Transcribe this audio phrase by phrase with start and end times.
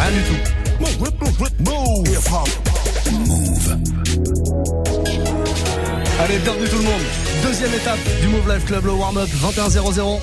[0.00, 0.36] Rien du tout.
[3.10, 3.76] Move.
[6.20, 7.02] Allez, bienvenue tout le monde.
[7.42, 10.20] Deuxième étape du Move Life Club, le warm-up 21-0-0.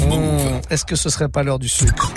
[0.00, 2.12] Hmm, Est-ce que ce serait pas l'heure du sucre?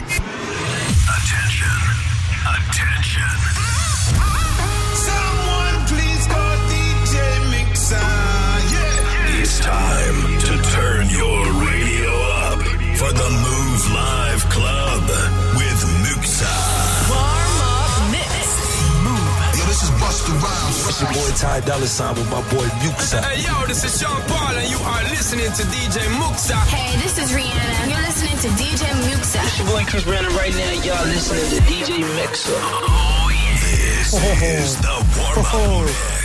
[20.94, 23.18] It's your boy Ty Dolla Sign with my boy Muxxa.
[23.26, 26.54] Hey yo, this is Sean Paul and you are listening to DJ Muxxa.
[26.70, 27.90] Hey, this is Rihanna.
[27.90, 29.42] You're listening to DJ Muxxa.
[29.42, 30.70] It's your boy Chris Brandon right now.
[30.86, 32.54] Y'all listening to DJ Muxxa.
[32.54, 35.86] Oh, this is the warm-up oh, oh.
[35.86, 36.23] mix.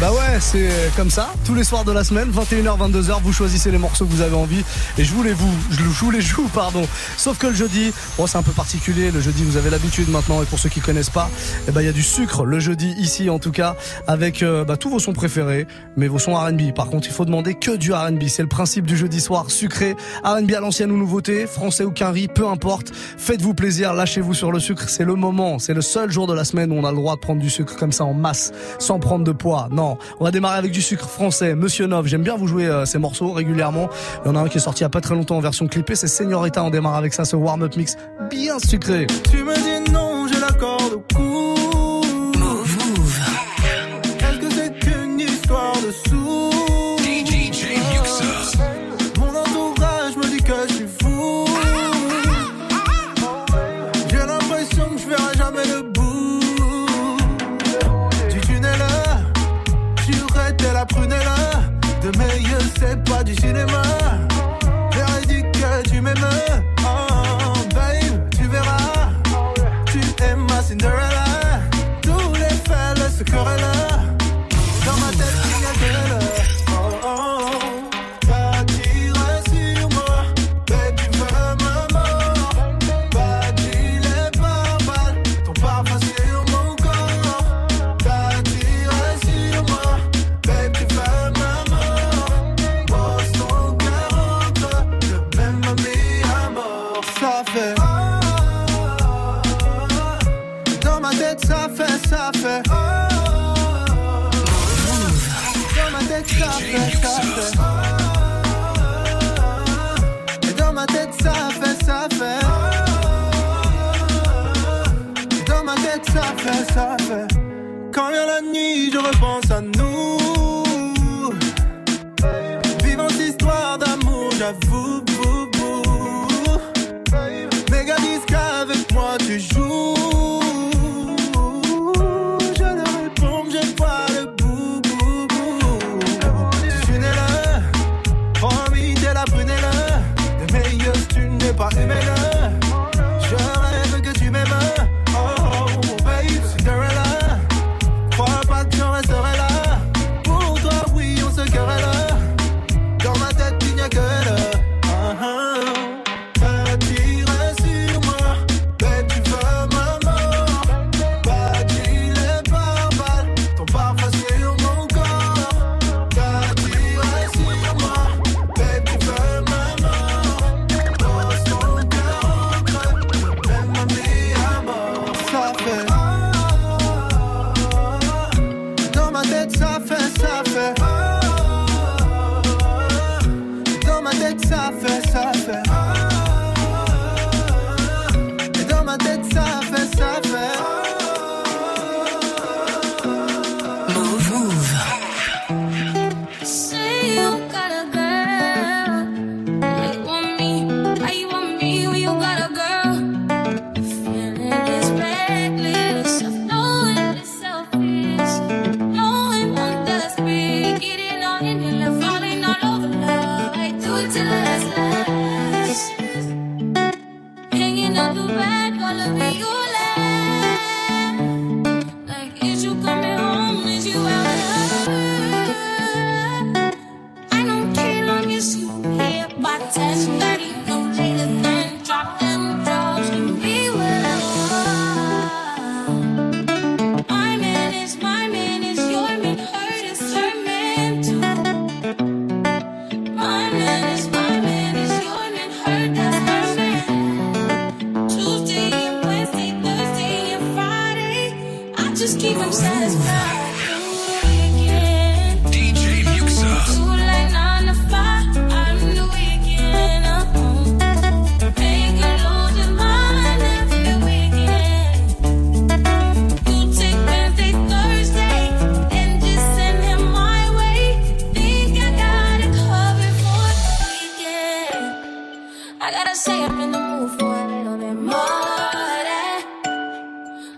[0.00, 3.70] Bah ouais, c'est comme ça, tous les soirs de la semaine, 21h, 22h, vous choisissez
[3.70, 4.64] les morceaux que vous avez envie
[4.96, 6.86] et je vous les vous, je vous les joue, pardon.
[7.18, 10.42] Sauf que le jeudi, bon c'est un peu particulier, le jeudi vous avez l'habitude maintenant
[10.42, 11.30] et pour ceux qui connaissent pas,
[11.68, 13.76] eh bah il y a du sucre le jeudi ici en tout cas
[14.06, 16.72] avec euh, bah, tous vos sons préférés, mais vos sons R&B.
[16.74, 19.96] Par contre, il faut demander que du R&B, c'est le principe du jeudi soir, sucré,
[20.24, 22.90] R&B à l'ancienne ou nouveauté, français ou qu'un riz, peu importe.
[23.18, 26.44] Faites-vous plaisir, lâchez-vous sur le sucre, c'est le moment, c'est le seul jour de la
[26.44, 28.98] semaine où on a le droit de prendre du sucre comme ça en masse, sans
[28.98, 29.68] prendre de poids.
[29.74, 31.56] Non, on va démarrer avec du sucre français.
[31.56, 33.88] Monsieur Nov, j'aime bien vous jouer euh, ces morceaux régulièrement.
[34.24, 35.40] Il y en a un qui est sorti il y a pas très longtemps en
[35.40, 36.62] version clippée, c'est Señorita.
[36.62, 37.96] On démarre avec ça, ce warm-up mix
[38.30, 39.08] bien sucré.
[39.30, 41.43] Tu me dis non, j'ai la corde au.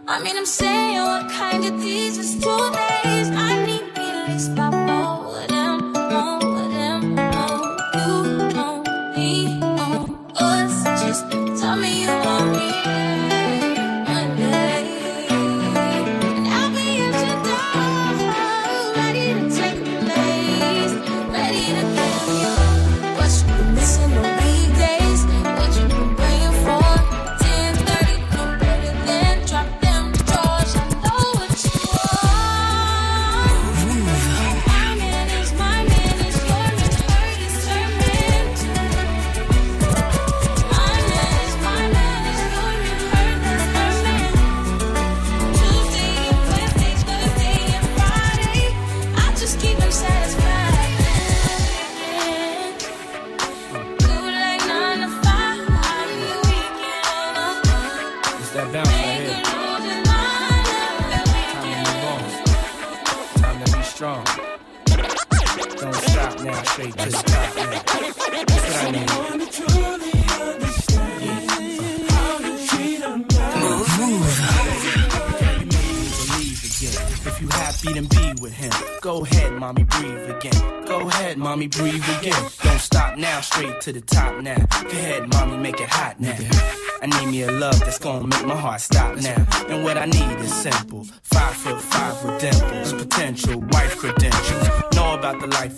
[0.08, 3.28] I mean, I'm saying what kind of these is two days.
[3.28, 5.55] I need at least my phone.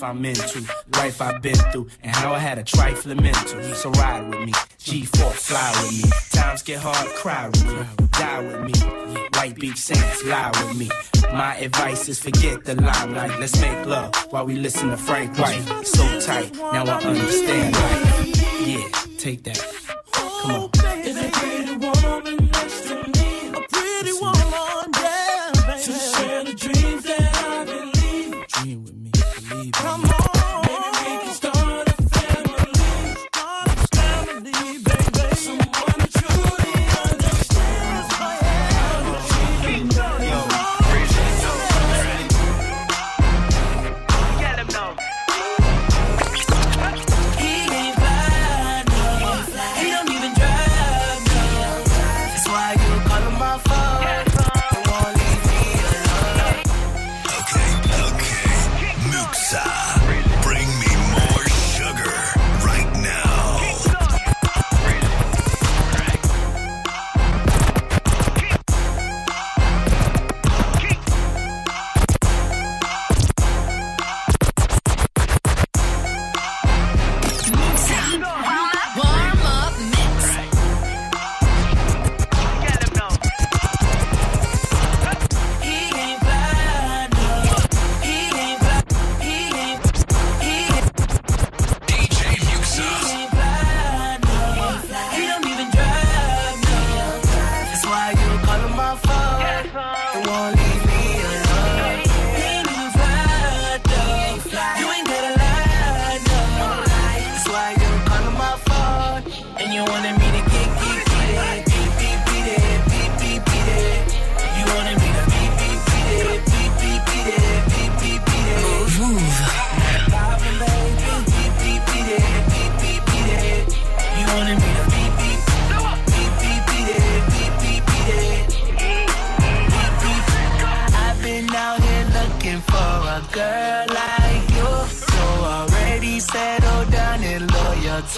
[0.08, 0.64] I'm into,
[0.94, 3.62] life I've been through, and how I had a trifling mental.
[3.74, 6.10] So ride with me, G4, fly with me.
[6.30, 9.20] Times get hard, cry with me, die with me.
[9.34, 10.88] White Beach sands, lie with me.
[11.30, 13.38] My advice is forget the limelight.
[13.38, 15.86] Let's make love while we listen to Frank White.
[15.86, 17.76] So tight, now I understand.
[18.66, 18.88] Yeah,
[19.18, 19.62] take that.
[20.40, 20.77] Come on.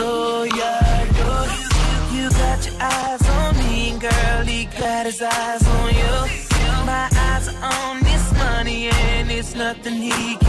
[0.01, 1.53] so yeah, dude.
[2.17, 6.15] You got your eyes on me, and girl, he got his eyes on you.
[6.87, 10.40] My eyes are on this money, and it's nothing he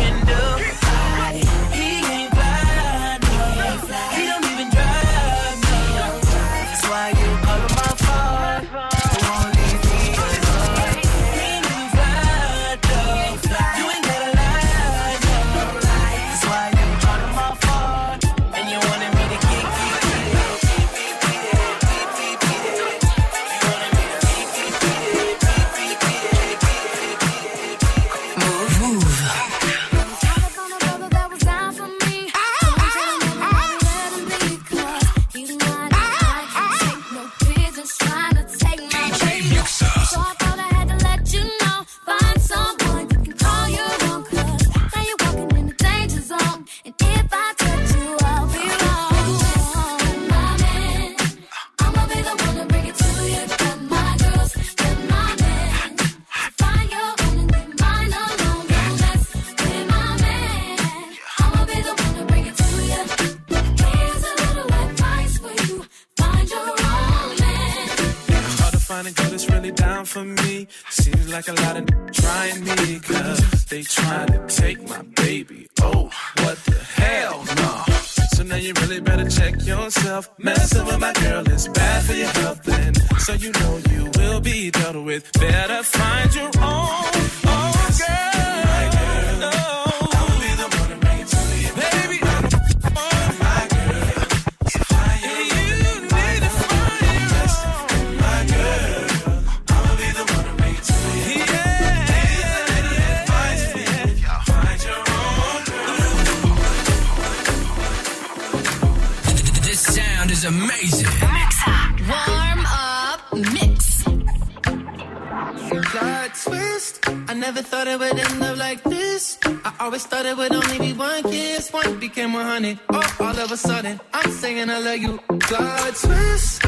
[120.10, 121.72] It would only be one kiss.
[121.72, 122.80] One became 100.
[122.90, 125.20] Oh, all of a sudden, I'm saying I love you.
[125.40, 126.66] Plot twist.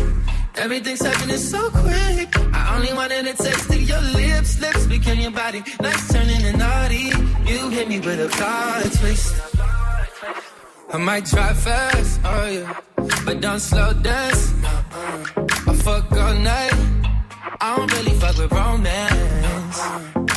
[0.55, 2.29] Everything's happening so quick.
[2.53, 4.61] I only wanted a taste of your lips.
[4.61, 5.63] Lips became your body.
[5.81, 7.11] Nice turning to naughty.
[7.49, 9.35] You hit me with a plot twist.
[10.93, 12.79] I might drive fast, oh yeah,
[13.25, 14.53] but don't slow dance.
[14.63, 15.71] Uh-uh.
[15.71, 16.73] I fuck all night.
[17.59, 19.79] I don't really fuck with romance.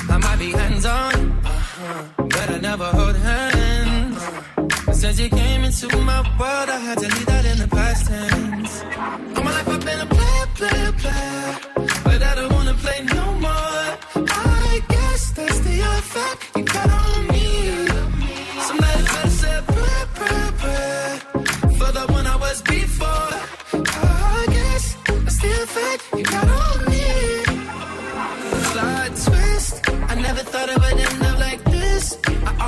[0.09, 2.26] I might be hands on, but uh-huh.
[2.57, 4.99] I never hold hands.
[4.99, 8.83] Since you came into my world, I had to leave that in the past tense.
[9.37, 11.49] All my life I've been a player, player, player,
[12.03, 13.89] but I don't wanna play no more.
[14.31, 17.89] I guess that's the effect you got on me.
[18.69, 21.11] Somebody better say prayer, prayer, prayer
[21.79, 23.33] for the one I was before.
[23.85, 26.66] I guess that's the effect you got on me.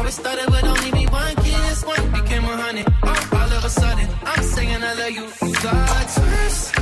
[0.08, 1.84] I always thought it would only be one kiss.
[1.84, 2.86] One became a 100.
[3.02, 5.26] Oh, all of a sudden, I'm saying I love you.
[5.60, 6.78] Plot twist.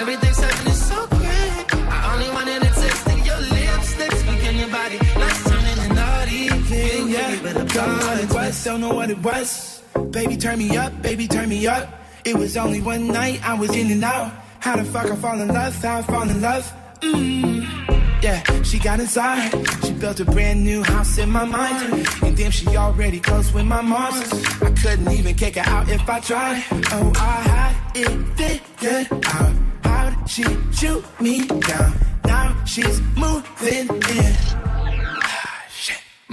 [0.00, 1.74] Everything's happening so quick.
[1.74, 3.98] I only wanted a taste of your lips.
[3.98, 4.96] Lips became your body.
[4.96, 6.32] Lights turning to naughty.
[6.32, 8.34] You hit me with a plot twist.
[8.34, 9.82] West, don't know what it was.
[10.10, 11.86] Baby, turn me up, baby, turn me up.
[12.24, 14.32] It was only one night, I was in and out.
[14.60, 16.72] How the fuck I fall in love, how I fall in love?
[17.02, 18.22] Mmm.
[18.22, 19.52] Yeah, she got inside.
[20.00, 22.06] Built a brand new house in my mind.
[22.22, 24.32] And damn, she already close with my moms.
[24.62, 26.62] I couldn't even kick her out if I tried.
[26.92, 29.54] Oh, I had it figured out.
[29.84, 31.92] How'd she shoot me down?
[32.24, 34.34] Now she's moving in.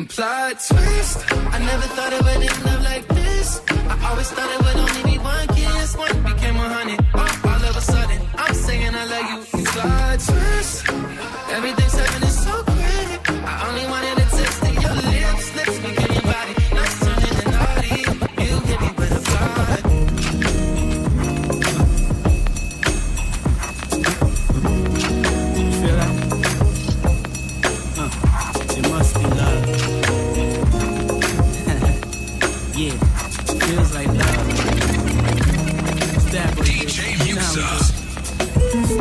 [0.09, 1.31] Plot twist.
[1.31, 3.61] I never thought it would end up like this.
[3.69, 5.95] I always thought it would only be one kiss.
[5.95, 6.99] One became 100.
[7.13, 9.63] Oh, all of a sudden, I'm saying I love you.
[9.65, 10.89] Plot twist.
[11.51, 12.30] Everything's happening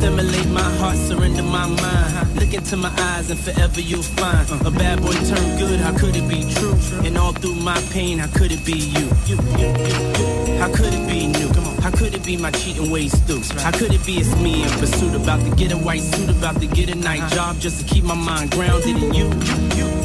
[0.00, 2.34] Stimulate my heart, surrender my mind.
[2.40, 5.78] Look into my eyes and forever you'll find a bad boy turned good.
[5.78, 6.74] How could it be true?
[7.04, 9.06] And all through my pain, how could it be you?
[9.26, 10.58] You, you, you, you.
[10.58, 11.52] How could it be new?
[11.52, 11.76] Come on.
[11.82, 13.42] How could it be my cheating ways through?
[13.58, 16.58] How could it be it's me in pursuit, about to get a white suit, about
[16.60, 17.34] to get a night uh-huh.
[17.34, 19.28] job just to keep my mind grounded in you,
[19.76, 19.99] you,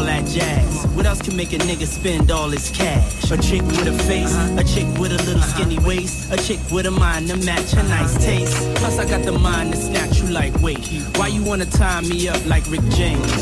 [0.00, 0.86] all that jazz.
[0.96, 3.30] What else can make a nigga spend all his cash?
[3.30, 6.86] A chick with a face, a chick with a little skinny waist, a chick with
[6.86, 8.56] a mind to match her nice taste.
[8.76, 10.86] Plus I got the mind to snatch you like wait.
[11.16, 13.32] Why you wanna tie me up like Rick James?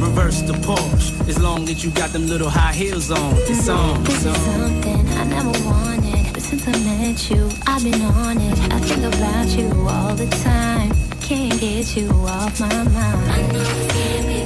[0.00, 3.34] Reverse the Porsche, as long as you got them little high heels on.
[3.52, 4.04] It's on.
[4.04, 8.58] This is something I never wanted, but since I met you, I've been on it.
[8.72, 10.92] I think about you all the time.
[11.20, 14.43] Can't get you off my mind.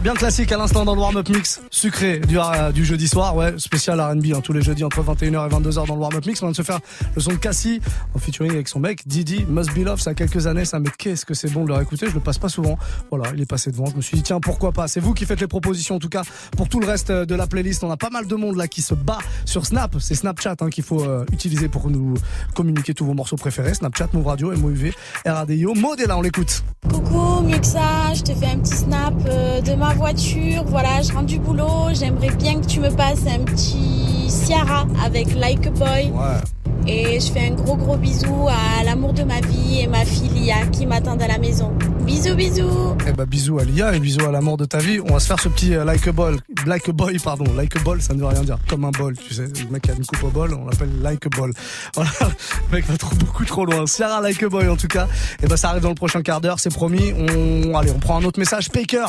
[0.00, 3.54] Bien classique à l'instant dans le warm-up mix sucré du, euh, du jeudi soir, ouais,
[3.56, 6.42] spécial R&B hein, tous les jeudis entre 21h et 22h dans le warm-up mix.
[6.42, 6.80] On vient de se faire
[7.14, 7.80] le son de Cassie
[8.14, 10.00] en featuring avec son mec Didi Must Be Love.
[10.00, 12.08] Ça a quelques années, ça, mais qu'est-ce que c'est bon de le réécouter.
[12.08, 12.76] Je le passe pas souvent.
[13.10, 13.86] Voilà, il est passé devant.
[13.86, 14.88] Je me suis dit tiens pourquoi pas?
[14.88, 16.22] C'est vous qui faites les propositions en tout cas
[16.56, 17.84] pour tout le reste euh, de la playlist.
[17.84, 19.94] On a pas mal de monde là qui se bat sur Snap.
[20.00, 22.14] C'est Snapchat hein, qu'il faut euh, utiliser pour nous
[22.56, 23.74] communiquer tous vos morceaux préférés.
[23.74, 24.92] Snapchat, Move Radio, MOUV,
[25.24, 25.74] RADIO.
[25.74, 26.64] Maud est là, on l'écoute.
[26.92, 30.64] Coucou Muxa, je te fais un petit snap de ma voiture.
[30.66, 31.67] Voilà, je rentre du boulot.
[31.92, 36.12] J'aimerais bien que tu me passes un petit Ciara avec Like a Boy.
[36.86, 40.28] Et je fais un gros gros bisou à l'amour de ma vie et ma fille
[40.28, 41.72] Lia qui m'attendent à la maison.
[42.00, 42.96] Bisous bisous.
[43.06, 44.98] Eh ben bisous à Lia et bisous à l'amour de ta vie.
[45.00, 47.76] On va se faire ce petit euh, like a ball, like a boy pardon, like
[47.76, 49.42] a ball, ça ne veut rien dire, comme un bol, tu sais.
[49.42, 51.52] Le mec qui a une coupe au bol, on l'appelle like a ball.
[51.94, 53.84] Voilà, le mec va trop beaucoup trop loin.
[53.86, 55.06] Ciara like a boy en tout cas.
[55.42, 57.12] Et ben ça arrive dans le prochain quart d'heure, c'est promis.
[57.12, 58.70] On allez, on prend un autre message.
[58.70, 59.08] Paker.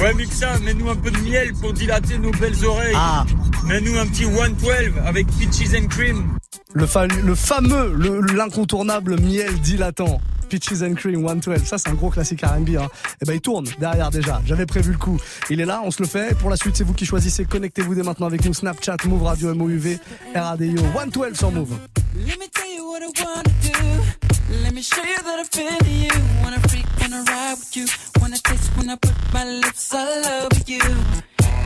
[0.00, 2.94] Ouais, Muxa, mets-nous un peu de miel pour dilater nos belles oreilles.
[2.94, 3.24] Ah.
[3.66, 6.38] Mets-nous un petit 112 avec peaches and cream.
[6.72, 10.20] Le, fa- le fameux, le- l'incontournable miel dilatant.
[10.48, 12.70] Peaches and Cream 112, ça c'est un gros classique R&B.
[12.80, 12.88] Hein.
[13.20, 14.40] Et ben il tourne derrière déjà.
[14.46, 15.18] J'avais prévu le coup.
[15.50, 16.34] Il est là, on se le fait.
[16.38, 17.44] Pour la suite, c'est vous qui choisissez.
[17.44, 18.54] Connectez-vous dès maintenant avec nous.
[18.54, 19.98] Snapchat, Move Radio, MOUV,
[20.34, 21.76] RADIO, 112 sur Move.
[22.16, 24.62] Let me tell you what I wanna do.
[24.64, 26.08] Let me show you that I feel you.
[26.42, 27.84] Wanna freak, wanna ride with you.
[28.22, 30.80] Wanna taste when I put my lips all over you.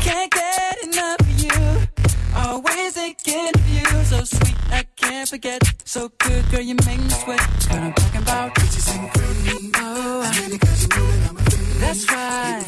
[0.03, 1.87] Can't get enough of you.
[2.35, 3.15] Always of
[3.71, 4.05] you.
[4.11, 5.63] So sweet, I can't forget.
[5.85, 7.41] So good, girl, you make me sweat.
[7.41, 8.55] What I'm talking about.
[8.55, 9.73] Peaches and cream.
[9.77, 11.81] Oh, I really cause you know that I'm a fiend.
[11.83, 12.65] That's right.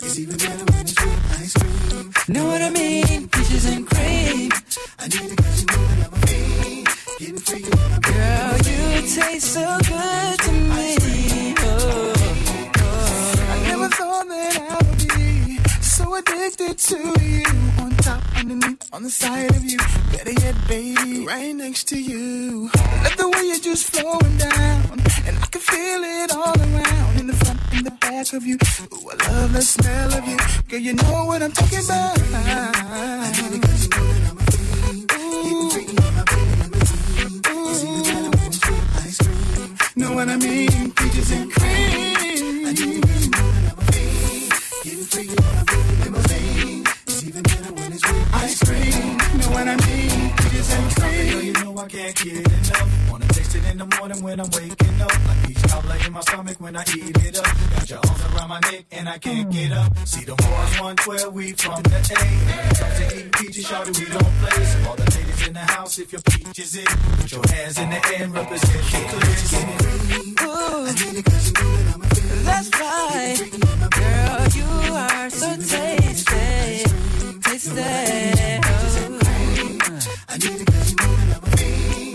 [0.00, 2.12] It's even better when it's with ice cream.
[2.28, 3.28] Know what I mean?
[3.28, 4.50] Peaches and cream.
[4.98, 6.88] I need it cause you know that I'm a fiend.
[7.18, 8.80] Getting freaky when I'm Girl, you
[9.16, 11.54] taste so good to me.
[11.58, 12.12] Oh,
[12.78, 13.46] oh.
[13.50, 14.87] I never thought that I would
[15.98, 17.44] so addicted to you.
[17.82, 19.78] On top, underneath, on the side of you.
[20.12, 22.70] Better yet, baby, right next to you.
[23.02, 25.00] Love the way you're just flowing down.
[25.26, 27.20] And I can feel it all around.
[27.20, 28.56] In the front, in the back of you.
[28.92, 30.38] Ooh, I love the smell of you.
[30.68, 32.16] Girl, you know what I'm talking about.
[32.32, 35.08] I need it 'cause you know that I'm a fiend.
[35.08, 37.42] Getting freaky my baby limousine.
[37.70, 39.70] It's even better when it's with ice cream.
[39.96, 40.92] Know what I mean?
[40.92, 42.66] Peaches and cream.
[42.68, 44.52] I need it 'cause you know that I'm a fiend.
[44.84, 45.36] Getting freaky
[47.98, 49.16] it's with ice cream.
[49.40, 50.30] Know what I mean?
[50.36, 51.32] Peaches and cream.
[51.32, 53.10] Girl, you know I can't get enough.
[53.10, 55.12] Wanna taste it in the morning when I'm waking up.
[55.26, 57.44] Like peach cobbler in my stomach when I eat it up.
[57.74, 59.96] Got your arms around my neck and I can't get up.
[60.06, 62.26] See the boys 112, we from the A.
[62.48, 64.64] When it to eating peaches, shawty, we don't play.
[64.64, 67.78] So all the ladies in the house, if your peach is it, put your hands
[67.78, 69.52] in the air and represent the clears.
[72.44, 73.38] That's right.
[73.90, 77.27] Girl, you are so tasty.
[77.48, 77.80] Tasty.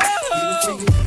[0.05, 1.02] Oh,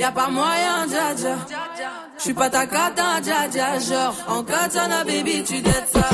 [0.00, 1.36] Y'a pas moyen, dja dja.
[2.18, 3.78] J'suis pas ta cata, dja dja.
[3.78, 6.08] Genre, en katana, baby, tu dettes ça.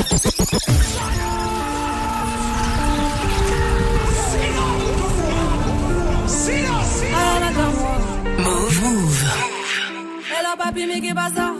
[8.39, 9.25] Move, move.
[10.31, 11.53] Hello, papi, mais qu'est pas ça?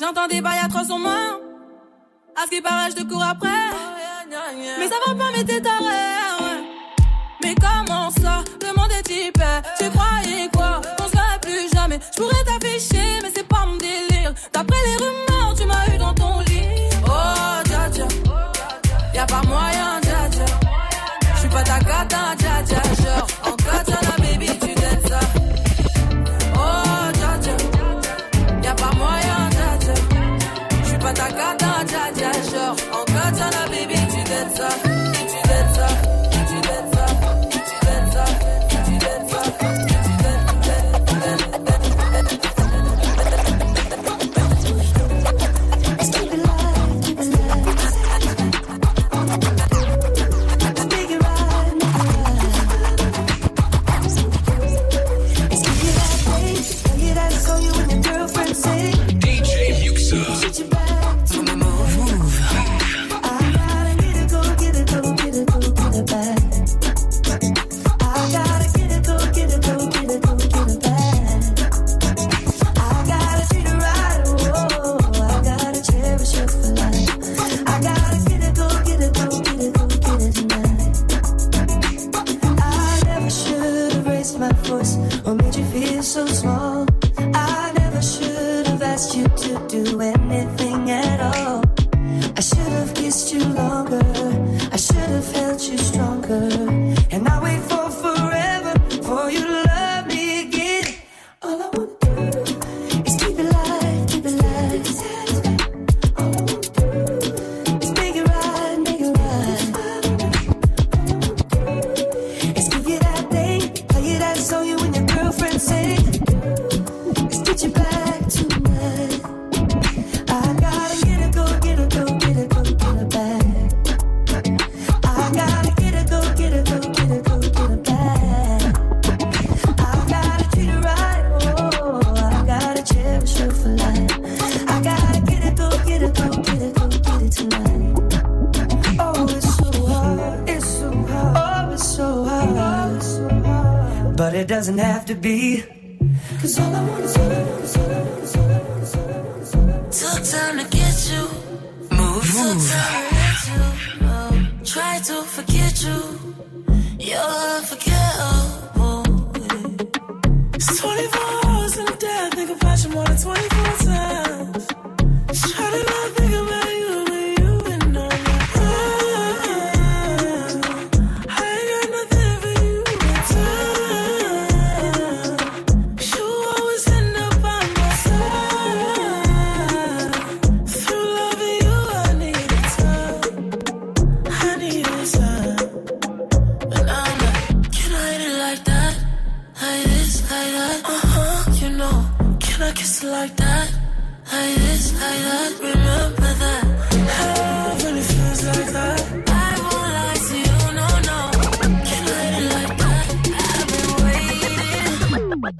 [0.00, 1.40] J'entends des bails atroces en main.
[2.36, 3.48] À ce qui paraît, je cours après.
[4.78, 5.84] Mais ça va pas, mais t'es taré.
[5.84, 6.60] Ouais.
[7.42, 8.44] Mais comment ça?
[8.62, 9.02] Le monde est.
[9.78, 10.57] Tu croyais quoi?
[12.00, 14.32] Je pourrais t'afficher, mais c'est pas mon délire.
[14.52, 16.62] D'après les rumeurs, tu m'as eu dans ton lit.
[17.06, 18.06] Oh, dja dja.
[19.14, 20.44] Y'a pas moyen, dja dja.
[21.36, 22.82] J'suis pas ta gata, dja dja.
[23.02, 24.77] Genre, en katana, baby, tu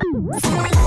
[0.05, 0.78] Música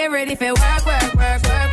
[0.00, 1.69] Get ready for work, work, work, work.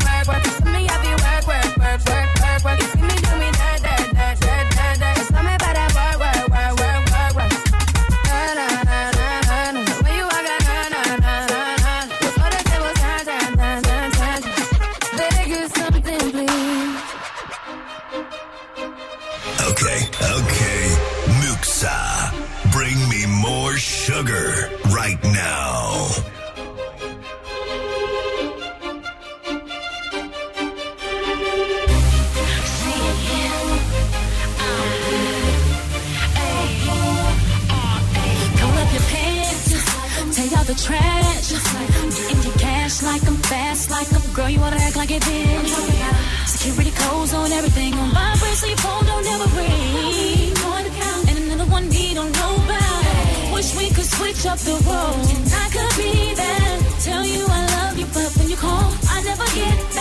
[45.08, 46.48] I pocket bitch.
[46.48, 47.93] Security codes on everything.
[47.93, 50.54] On vibrate so your phone don't ever ring.
[51.30, 53.54] And another one we don't know about.
[53.54, 55.32] Wish we could switch up the roles.
[55.32, 56.80] And I could be there.
[57.00, 59.97] Tell you I love you, but when you call, I never get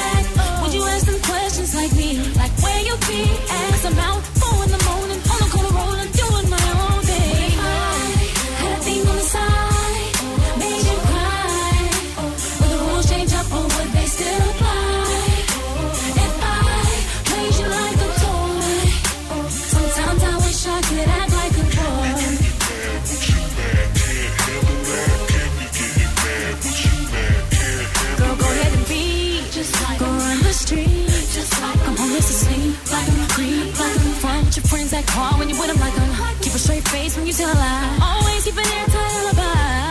[35.16, 36.06] hard when you with them like a
[36.44, 37.98] Keep a straight face when you tell a lie.
[38.08, 39.86] Always keep an airtight alibi.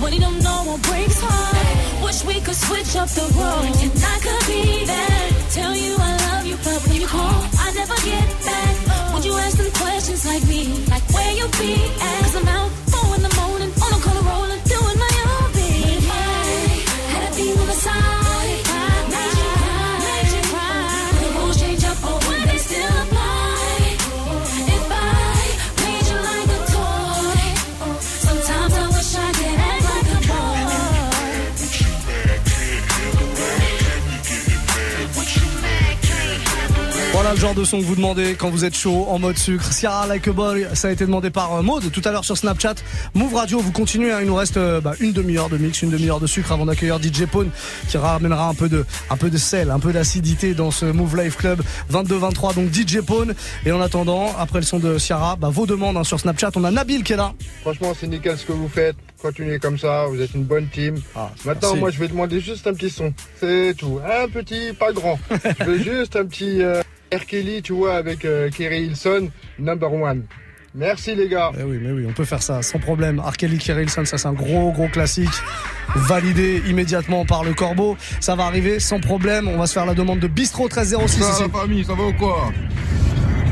[0.00, 2.04] What you don't know breaks heart.
[2.04, 3.64] Wish we could switch up the world.
[3.82, 5.24] And I could be there.
[5.56, 8.74] Tell you I love you, but when you call, I never get back.
[9.14, 10.62] Would you ask them questions like me?
[10.92, 12.19] Like where you be at?
[37.40, 39.72] Genre de son que vous demandez quand vous êtes chaud, en mode sucre.
[39.72, 42.36] Sierra Like a Boy, ça a été demandé par euh, Maud tout à l'heure sur
[42.36, 42.74] Snapchat.
[43.14, 45.88] Move Radio, vous continuez, hein, il nous reste euh, bah, une demi-heure de mix, une
[45.88, 47.48] demi-heure de sucre avant d'accueillir DJ Pone
[47.88, 51.16] qui ramènera un peu de, un peu de sel, un peu d'acidité dans ce Move
[51.16, 52.56] Life Club 22-23.
[52.56, 53.34] Donc DJ Pone.
[53.64, 56.50] Et en attendant, après le son de Sierra, bah, vos demandes hein, sur Snapchat.
[56.56, 57.32] On a Nabil qui est là.
[57.62, 58.96] Franchement, c'est nickel ce que vous faites.
[59.22, 61.00] Continuez comme ça, vous êtes une bonne team.
[61.46, 61.76] Maintenant, merci.
[61.78, 63.14] moi, je vais demander juste un petit son.
[63.38, 63.98] C'est tout.
[64.04, 65.18] Un petit, pas grand.
[65.60, 66.82] je veux juste un petit euh.
[67.18, 70.22] Kelly, tu vois, avec euh, Kerry Hilson, number one.
[70.74, 71.50] Merci les gars.
[71.58, 73.18] Eh oui, mais oui, on peut faire ça sans problème.
[73.20, 73.36] R.
[73.36, 75.28] Kelly, Kerry Hilson, ça c'est un gros, gros classique.
[75.96, 77.96] Validé immédiatement par le Corbeau.
[78.20, 79.48] Ça va arriver sans problème.
[79.48, 81.42] On va se faire la demande de Bistro 1306 Ça, ici.
[81.42, 82.52] la famille, ça va ou quoi?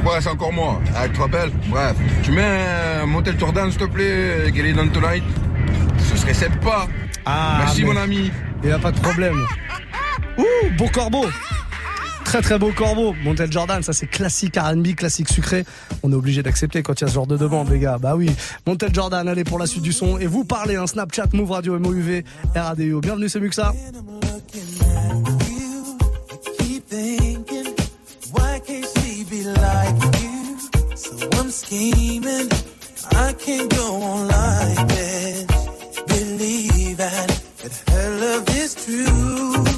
[0.07, 0.81] Ouais, c'est encore moi.
[0.95, 1.51] Ah, tu te rappelles?
[1.67, 1.97] Bref.
[2.23, 2.45] Tu mets
[3.03, 5.25] un Motel Jordan, s'il te plaît, Get It On Tonight
[5.99, 6.87] Ce serait pas.
[7.27, 8.31] Ah, Merci, mais mon ami.
[8.63, 9.45] Il n'y a pas de problème.
[10.39, 10.45] Ouh,
[10.77, 11.27] beau corbeau.
[12.29, 13.15] Très très beau corbeau.
[13.25, 15.65] Montel Jordan, ça c'est classique RB, classique sucré.
[16.03, 17.97] On est obligé d'accepter quand il y a ce genre de demande, les gars.
[17.97, 18.31] Bah oui.
[18.67, 20.19] Montel Jordan, allez pour la suite du son.
[20.19, 23.01] Et vous parlez, un Snapchat, Move Radio, MOUV, RADIO.
[23.01, 23.73] Bienvenue, c'est Muxa.
[26.59, 27.75] keep thinking,
[28.33, 30.59] why can't she be like you?
[30.97, 32.51] So I'm scheming,
[33.11, 35.47] I can't go on like this.
[36.07, 37.43] Believing that
[37.89, 39.78] her love is true.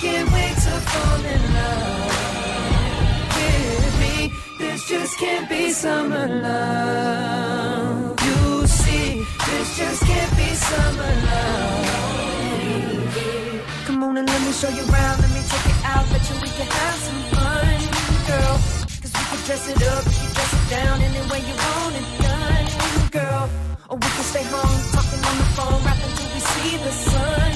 [0.00, 2.14] can't wait to fall in love
[3.34, 4.32] with me.
[4.58, 8.14] This just can't be summer love.
[8.22, 11.86] You see, this just can't be summer love.
[13.86, 16.36] Come on and let me show you around, let me take it out, bet you
[16.42, 17.78] we can have some fun,
[18.30, 18.54] girl.
[19.02, 21.94] Cause we can dress it up, we can dress it down any way you want
[21.98, 22.66] it done,
[23.10, 23.50] girl.
[23.90, 27.52] Or we can stay home, talking on the phone, rapping till we see the sun,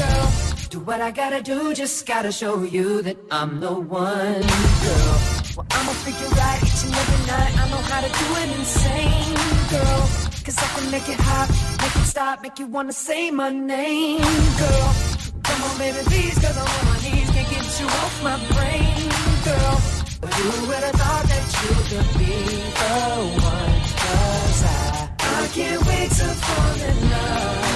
[0.00, 0.51] girl.
[0.72, 4.40] Do what I gotta do, just gotta show you that I'm the one,
[4.84, 5.16] girl.
[5.54, 9.34] Well, I'ma figure out each and every night, I know how to do it insane,
[9.68, 10.00] girl.
[10.42, 11.48] Cause I can make it hot,
[11.82, 14.22] make it stop, make you wanna say my name,
[14.62, 14.88] girl.
[15.42, 19.12] Come on, baby, please, cause I'm on my knees, can't get you off my brain,
[19.44, 19.76] girl.
[20.22, 22.34] But who would have thought that you could be
[22.80, 22.96] the
[23.44, 23.76] one?
[24.00, 27.71] Cause I, I can't wait to fall in love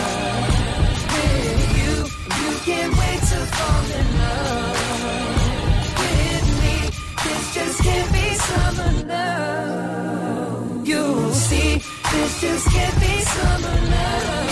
[2.67, 4.81] can't wait to fall in love
[6.01, 6.77] with me.
[7.23, 10.89] This just can't be summer love.
[10.89, 14.51] You'll see, this just can't be summer love.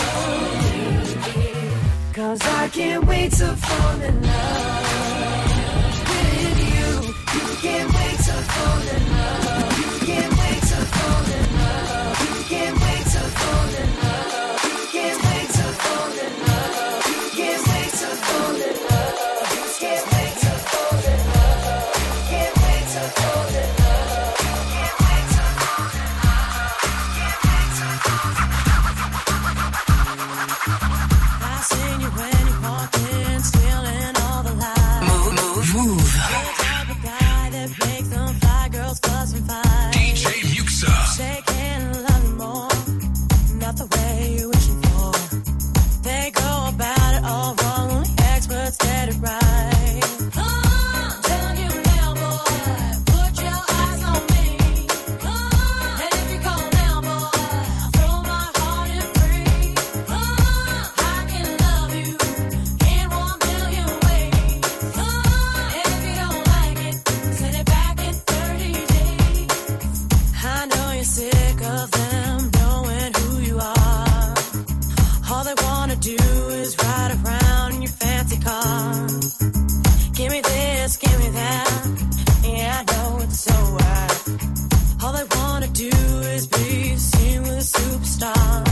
[2.13, 4.85] Cause I can't wait to fall in love
[6.09, 6.89] with you.
[7.35, 9.64] You can't wait to fall in love.
[75.75, 76.17] Wanna do
[76.61, 79.07] is ride around in your fancy car.
[80.17, 81.71] Give me this, give me that.
[82.43, 84.13] Yeah, I know it's so right.
[85.03, 85.91] All they wanna do
[86.35, 88.64] is be seen with a superstar.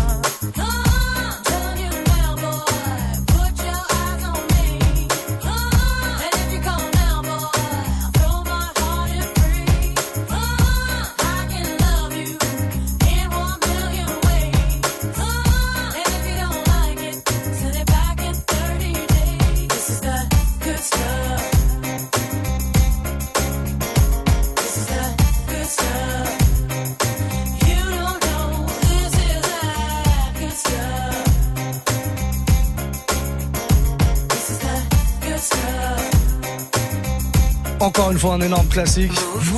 [38.24, 39.12] Fois un énorme classique.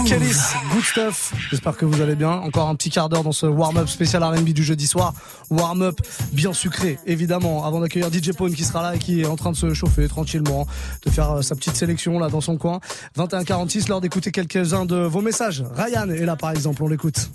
[0.08, 0.40] Kélis,
[0.74, 1.34] good stuff?
[1.52, 2.32] J'espère que vous allez bien.
[2.32, 5.14] Encore un petit quart d'heure dans ce warm-up spécial R&B du jeudi soir.
[5.52, 6.02] Warm-up
[6.32, 7.64] bien sucré, évidemment.
[7.64, 10.08] Avant d'accueillir DJ Pone qui sera là et qui est en train de se chauffer
[10.08, 10.66] tranquillement,
[11.06, 12.80] de faire euh, sa petite sélection là dans son coin.
[13.16, 15.64] 21h46, l'heure d'écouter quelques-uns de vos messages.
[15.76, 17.30] Ryan est là par exemple, on l'écoute.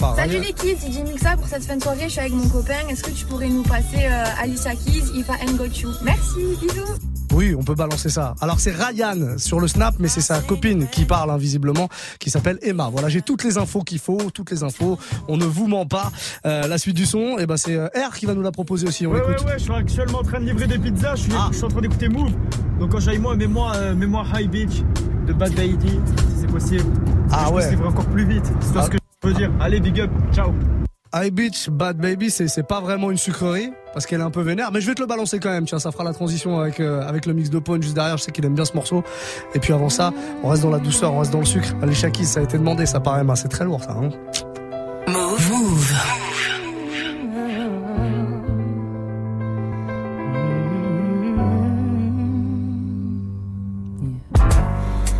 [0.00, 2.04] Enfin, Salut les kids, c'est Jim Mixa pour cette fin de soirée.
[2.04, 2.88] Je suis avec mon copain.
[2.88, 5.90] Est-ce que tu pourrais nous passer euh, Alicia Keys, If I Ain't Got You?
[6.02, 7.13] Merci, bisous.
[7.34, 8.36] Oui, on peut balancer ça.
[8.40, 11.88] Alors c'est Ryan sur le snap, mais c'est sa copine qui parle hein, invisiblement,
[12.20, 12.88] qui s'appelle Emma.
[12.92, 14.98] Voilà, j'ai toutes les infos qu'il faut, toutes les infos.
[15.26, 16.12] On ne vous ment pas.
[16.46, 18.52] Euh, la suite du son, et eh ben c'est euh, R qui va nous la
[18.52, 19.04] proposer aussi.
[19.06, 19.44] On ouais, écoute.
[19.44, 21.16] Ouais, je suis actuellement en train de livrer des pizzas.
[21.16, 21.48] Je suis, ah.
[21.50, 22.32] je suis en train d'écouter Move.
[22.78, 24.82] Donc quand j'aille moi, mets-moi, euh, mets-moi High Beach
[25.26, 26.92] de Bad Baby, si c'est possible.
[27.32, 27.76] Ah je ouais.
[27.76, 28.46] Peux encore plus vite.
[28.60, 28.84] C'est ah.
[28.84, 29.50] ce que je veux dire.
[29.60, 30.10] Allez, big up.
[30.32, 30.52] Ciao.
[31.14, 34.72] High Beach Bad Baby, c'est pas vraiment une sucrerie parce qu'elle est un peu vénère,
[34.72, 35.64] mais je vais te le balancer quand même.
[35.64, 38.16] Tiens, ça fera la transition avec euh, avec le mix de Pone juste derrière.
[38.16, 39.04] Je sais qu'il aime bien ce morceau.
[39.54, 40.12] Et puis avant ça,
[40.42, 41.68] on reste dans la douceur, on reste dans le sucre.
[41.80, 43.92] Allez, Shaki, ça a été demandé, ça paraît, c'est très lourd ça.
[43.92, 44.10] Hein
[45.06, 45.94] move, move.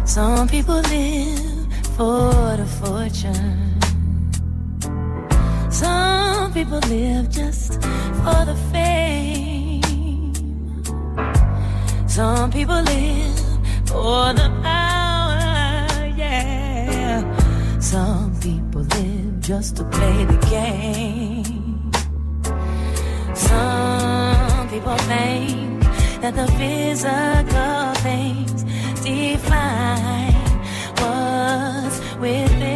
[0.04, 1.66] Some people live
[1.96, 3.73] for the fortune.
[6.54, 7.72] people live just
[8.22, 9.82] for the fame.
[12.06, 13.40] Some people live
[13.86, 17.22] for the power, yeah.
[17.80, 21.90] Some people live just to play the game.
[23.34, 25.82] Some people think
[26.22, 28.62] that the physical things
[29.02, 30.34] define
[31.00, 32.73] what's within.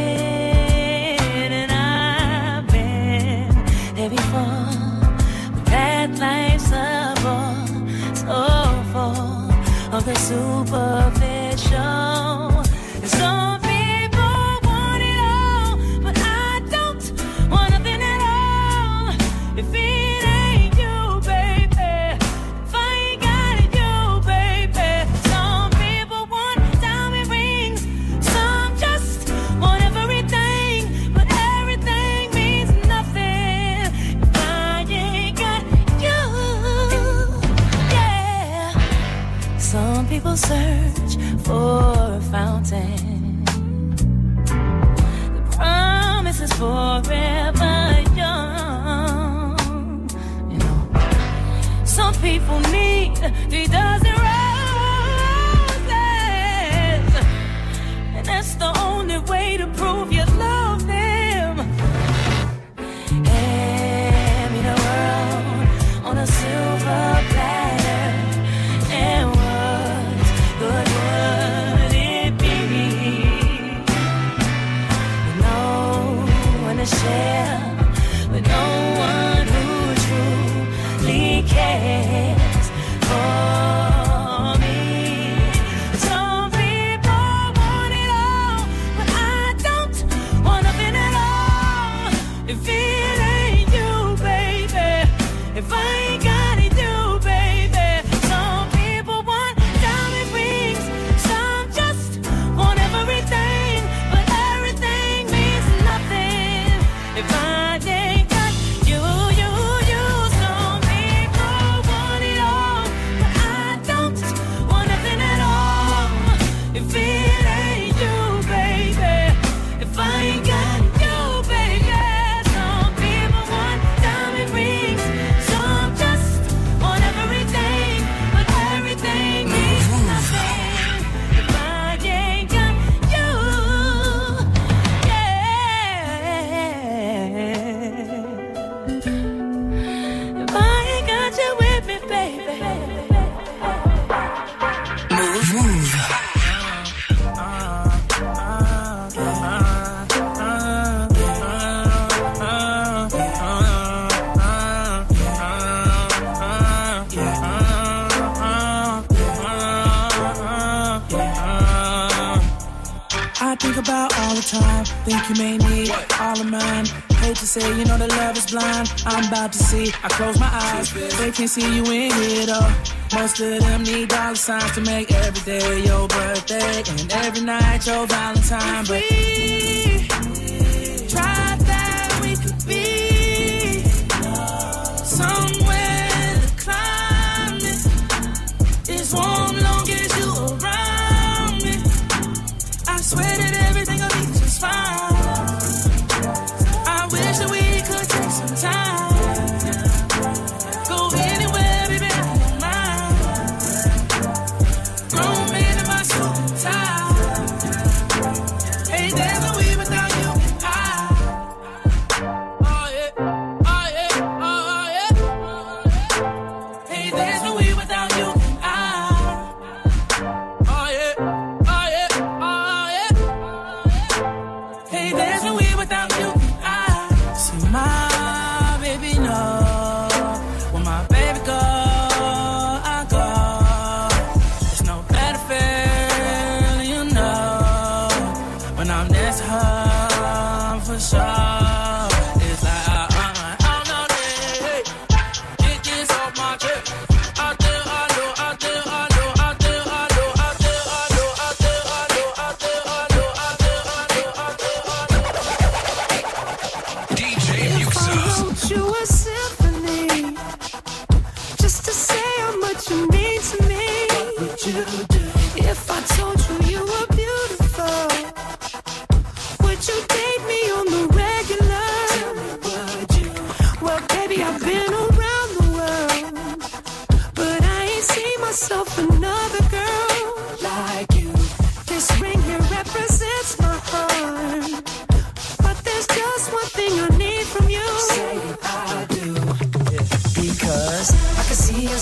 [170.95, 172.71] They can see you in it all.
[173.15, 177.87] Most of them need dollar signs to make every day your birthday and every night
[177.87, 178.85] your Valentine.
[178.87, 179.88] But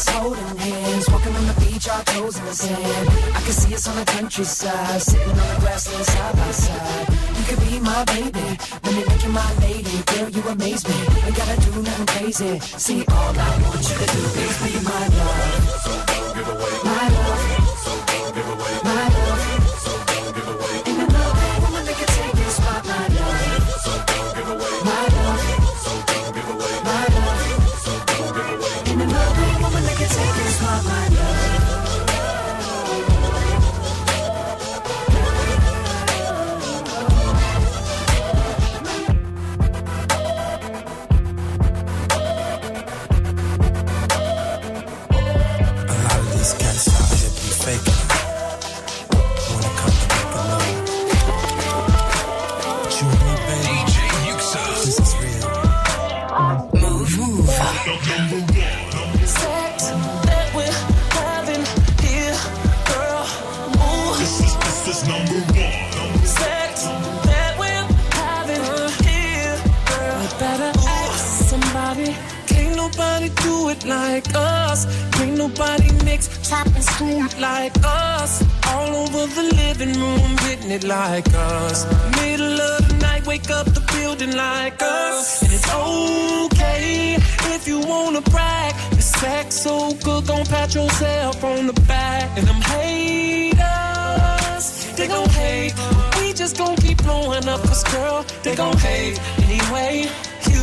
[0.07, 3.09] us holding hands, walking on the beach, our toes in the sand.
[3.35, 7.09] I can see us on the countryside, sitting on the grassland side by side.
[7.37, 8.47] You could be my baby,
[8.85, 9.97] let me make you my lady.
[10.13, 10.99] Girl, you amaze me.
[11.27, 12.59] Ain't gotta do nothing crazy.
[12.61, 15.71] See, all I want you to do is be my love.
[15.85, 16.96] So don't give away my
[75.59, 78.45] Nobody mix, chop, and like us.
[78.67, 81.87] All over the living room, hitting it like us.
[82.21, 85.41] Middle of the night, wake up the building like us.
[85.43, 87.17] And it's okay
[87.55, 88.75] if you wanna brag.
[88.91, 92.37] The sex so good, gon' pat yourself on the back.
[92.37, 93.57] And them haters,
[94.95, 95.73] they gon' hate.
[96.19, 100.11] We just gon' keep blowing up, cause girl, they gon' hate anyway.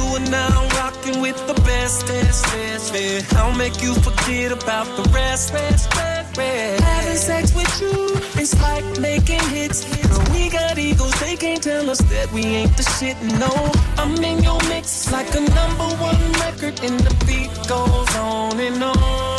[0.04, 3.36] Are now rocking with the best, best, best, best.
[3.36, 6.84] I'll make you forget about the rest, rest, rest, rest.
[6.84, 9.88] Having sex with you, it's like making hits.
[10.32, 13.18] We got egos, they can't tell us that we ain't the shit.
[13.40, 13.50] No,
[13.98, 18.84] I'm in your mix like a number one record, and the beat goes on and
[18.84, 19.33] on.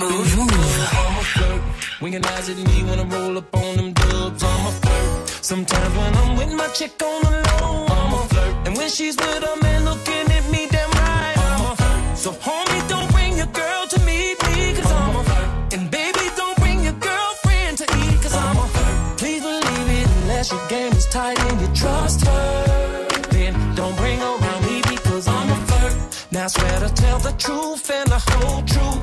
[0.00, 1.62] Move, club, I'm a flirt.
[2.00, 4.42] Winking eyes at me when I roll up on them dubs.
[4.42, 5.28] I'm a flirt.
[5.44, 8.54] Sometimes when I'm with my chick on the low, I'm a flirt.
[8.66, 12.18] And when she's with a man looking at me damn right, I'm a flirt.
[12.18, 15.74] So homie, don't bring your girl to meet me, cause I'm a flirt.
[15.74, 19.18] And baby, don't bring your girlfriend to eat, cause I'm a flirt.
[19.18, 23.08] Please believe it, unless your game is tight and you trust her.
[23.30, 25.94] Then don't bring around me because I'm a flirt.
[26.32, 28.99] Now I swear to tell the truth and the whole truth.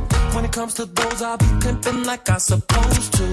[0.57, 3.25] Comes to those, I'll be pimping like I supposed to.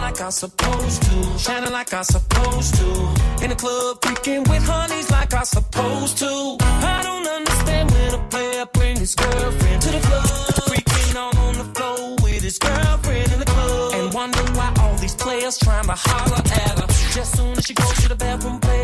[0.00, 1.38] Like I supposed to.
[1.38, 3.44] Shining like I supposed to.
[3.44, 6.56] In the club, freaking with honeys like I supposed to.
[6.60, 10.26] I don't understand when a player bring his girlfriend to the club.
[10.66, 13.94] Freaking on the floor with his girlfriend in the club.
[13.94, 16.86] And wonder why all these players trying to holler at her.
[17.14, 18.83] Just soon as she goes to the bathroom, player,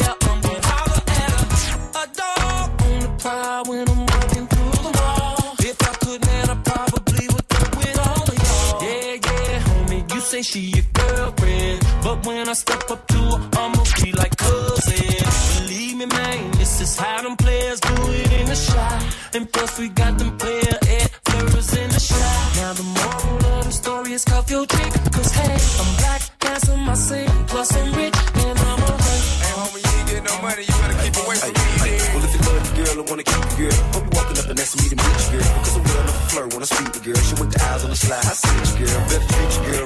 [10.43, 11.81] say she your girlfriend.
[12.03, 15.17] But when I step up to her, I'ma be like cousin.
[15.59, 19.03] Believe me, man, this is how them players do it in the shot.
[19.35, 22.57] And plus, we got them player at flirters in the shot.
[22.57, 24.93] Now, the moral of the story is cuff your chick.
[25.13, 29.25] Cause hey, I'm black, handsome, I sing, plus I'm rich, and I'm a hurt.
[29.45, 31.53] Hey, homie, you ain't getting no money, you better keep away from
[31.85, 31.93] me.
[32.13, 33.79] Well, if you love the girl, I wanna keep the girl.
[33.95, 35.49] Hope you walking up and asking me to meet you, girl.
[35.65, 37.21] Cause I'm real enough to flirt when I speak to girl.
[37.29, 39.01] She with the eyes on the slide, I see you, girl.
[39.11, 39.30] Better girl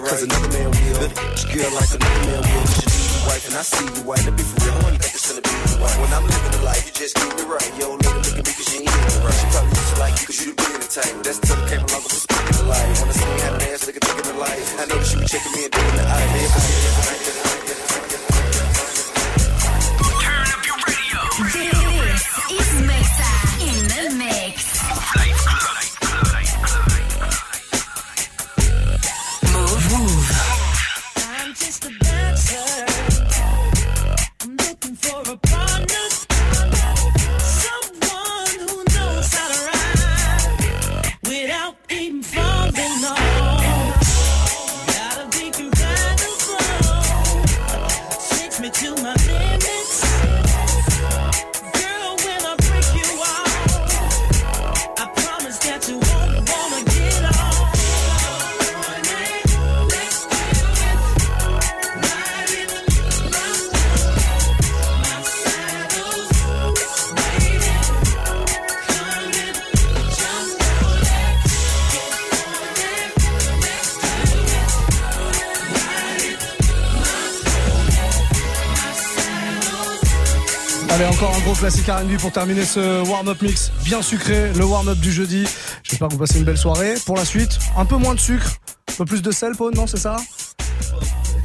[0.05, 0.13] right.
[0.13, 1.09] Cause another man will.
[1.49, 2.61] Girl like another man will.
[2.61, 4.25] You should be your wife, and I see you white.
[4.25, 5.97] Let me for real, I wanna think it's gonna be your wife.
[6.01, 7.71] When I'm living the life, you just keep it right.
[7.81, 9.39] Yo, her look at me cause she ain't in right.
[9.41, 11.25] She probably used to like you cause you the big entertainment.
[11.25, 13.24] That's till it came along with the speaking
[81.65, 85.47] classique R&B pour terminer ce warm-up mix bien sucré, le warm-up du jeudi.
[85.83, 86.97] J'espère que vous passez une belle soirée.
[87.07, 88.59] Pour la suite, un peu moins de sucre,
[88.91, 90.17] un peu plus de sel, Pone, non, c'est ça?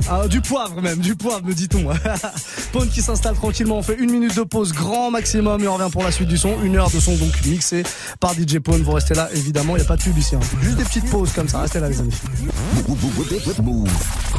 [0.09, 1.89] Ah, du poivre même, du poivre me dit-on.
[2.71, 5.91] Pone qui s'installe tranquillement, on fait une minute de pause grand maximum et on revient
[5.91, 6.53] pour la suite du son.
[6.63, 7.81] Une heure de son donc mixé
[8.19, 8.83] par DJ Pone.
[8.83, 10.35] Vous restez là évidemment, il n'y a pas de pub ici.
[10.35, 10.39] hein.
[10.61, 12.13] Juste des petites pauses comme ça, restez là les amis.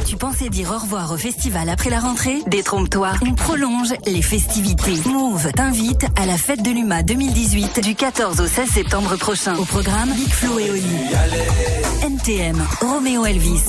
[0.05, 2.37] Tu pensais dire au revoir au festival après la rentrée?
[2.47, 4.95] Détrompe-toi, on prolonge les festivités.
[5.05, 9.55] Move t'invite à la fête de l'UMA 2018 du 14 au 16 septembre prochain.
[9.57, 10.81] Au programme, Big Flo et Oli.
[12.03, 13.61] NTM, Roméo Elvis.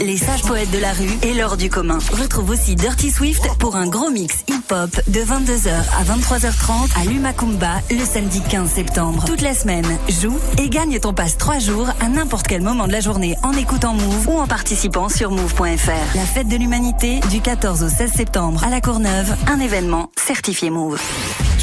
[0.00, 3.86] Les sages poètes de la rue et l'heure du Retrouve aussi Dirty Swift pour un
[3.86, 9.24] gros mix hip-hop de 22h à 23h30 à Lumakumba le samedi 15 septembre.
[9.26, 12.92] Toute la semaine, joue et gagne ton passe 3 jours à n'importe quel moment de
[12.92, 16.16] la journée en écoutant Move ou en participant sur move.fr.
[16.16, 20.70] La fête de l'humanité du 14 au 16 septembre à la Courneuve, un événement certifié
[20.70, 20.98] Move.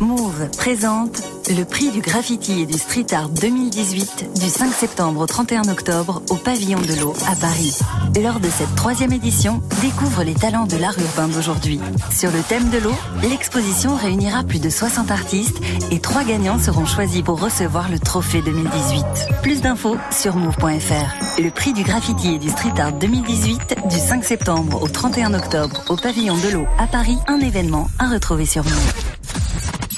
[0.00, 5.26] Move présente le prix du graffiti et du street art 2018 du 5 septembre au
[5.26, 7.78] 31 octobre au Pavillon de l'Eau à Paris.
[8.22, 11.80] Lors de cette troisième édition, découvre les talents de l'art urbain d'aujourd'hui.
[12.10, 16.86] Sur le thème de l'eau, l'exposition réunira plus de 60 artistes et trois gagnants seront
[16.86, 19.04] choisis pour recevoir le trophée 2018.
[19.42, 21.40] Plus d'infos sur move.fr.
[21.42, 25.82] Le prix du graffiti et du street art 2018 du 5 septembre au 31 octobre
[25.90, 29.10] au Pavillon de l'Eau à Paris, un événement à retrouver sur Move.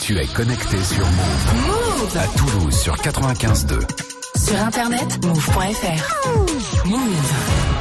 [0.02, 2.16] Tu es connecté sur Move.
[2.16, 3.80] À Toulouse sur 95.2.
[4.36, 6.88] Sur internet, move.fr.
[6.88, 7.71] Move.